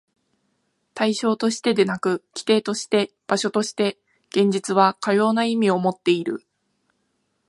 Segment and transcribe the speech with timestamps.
[0.95, 6.43] 対象としてでなく、基底として、場所として、現実はかような意味をもっている。